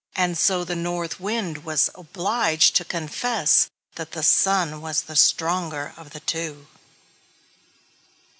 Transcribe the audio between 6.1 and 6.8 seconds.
two.